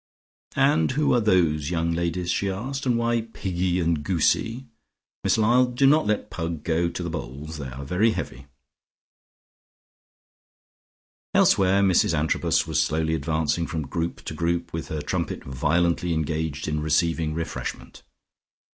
[0.55, 2.87] "And who are those young ladies?" she asked.
[2.87, 4.65] "And why Piggy and Goosie?
[5.23, 7.59] Miss Lyall, do not let Pug go to the bowls.
[7.59, 8.47] They are very heavy."
[11.35, 16.67] Elsewhere Mrs Antrobus was slowly advancing from group to group, with her trumpet violently engaged
[16.67, 18.01] in receiving refreshment.